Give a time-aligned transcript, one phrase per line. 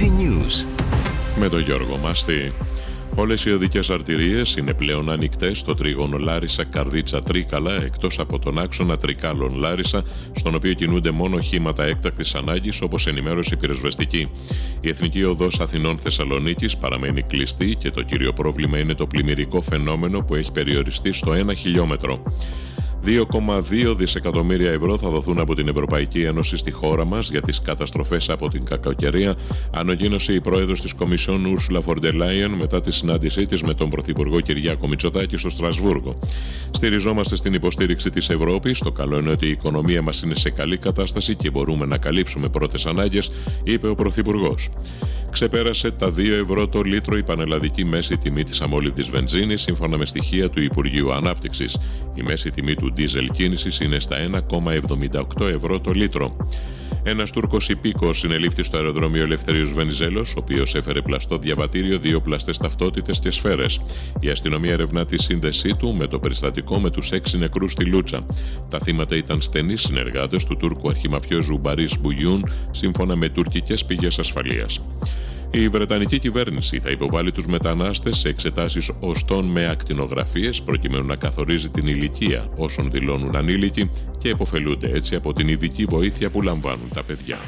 [0.00, 0.66] Easy News.
[1.38, 2.52] Με τον Γιώργο Μάστη.
[3.14, 8.58] Όλες οι οδικές αρτηρίες είναι πλέον ανοιχτές στο τρίγωνο Λάρισα Καρδίτσα Τρίκαλα, εκτός από τον
[8.58, 14.28] άξονα Τρικάλων Λάρισα, στον οποίο κινούνται μόνο οχήματα έκτακτης ανάγκης, όπως ενημέρωσε η πυροσβεστική.
[14.80, 20.20] Η Εθνική Οδός Αθηνών Θεσσαλονίκης παραμένει κλειστή και το κύριο πρόβλημα είναι το πλημμυρικό φαινόμενο
[20.20, 22.22] που έχει περιοριστεί στο 1 χιλιόμετρο.
[23.04, 28.28] 2,2 δισεκατομμύρια ευρώ θα δοθούν από την Ευρωπαϊκή Ένωση στη χώρα μας για τις καταστροφές
[28.28, 29.34] από την κακοκαιρία,
[29.70, 34.88] ανακοίνωσε η πρόεδρος της Κομισιόν Ούρσουλα Φορντελάιεν μετά τη συνάντησή της με τον Πρωθυπουργό Κυριάκο
[34.88, 36.18] Μητσοτάκη στο Στρασβούργο.
[36.72, 38.78] Στηριζόμαστε στην υποστήριξη της Ευρώπης.
[38.78, 42.48] Το καλό είναι ότι η οικονομία μας είναι σε καλή κατάσταση και μπορούμε να καλύψουμε
[42.48, 43.30] πρώτες ανάγκες,
[43.64, 44.68] είπε ο Πρωθυπουργός.
[45.30, 50.06] Ξεπέρασε τα 2 ευρώ το λίτρο η πανελλαδική μέση τιμή της αμόλυβδη βενζίνης, σύμφωνα με
[50.06, 51.76] στοιχεία του Υπουργείου Ανάπτυξης.
[52.14, 54.16] Η μέση τιμή του ντίζελ κίνησης είναι στα
[55.38, 56.36] 1,78 ευρώ το λίτρο.
[57.02, 62.58] Ένας Τούρκος υπήκος συνελήφθη στο αεροδρόμιο Ελευθερίου Βενιζέλος, ο οποίος έφερε πλαστό διαβατήριο, δύο πλαστές
[62.58, 63.80] ταυτότητες και σφαίρες.
[64.20, 68.26] Η αστυνομία ερευνά τη σύνδεσή του με το περιστατικό με τους έξι νεκρούς στη Λούτσα.
[68.68, 74.80] Τα θύματα ήταν στενοί συνεργάτες του Τούρκου αρχιμαφιόζου Μπαρί Μπουγιούν, σύμφωνα με τουρκικές πηγές ασφαλείας.
[75.52, 81.70] Η Βρετανική κυβέρνηση θα υποβάλει τους μετανάστες σε εξετάσεις οστών με ακτινογραφίες προκειμένου να καθορίζει
[81.70, 87.02] την ηλικία όσων δηλώνουν ανήλικοι και εποφελούνται έτσι από την ειδική βοήθεια που λαμβάνουν τα
[87.02, 87.38] παιδιά.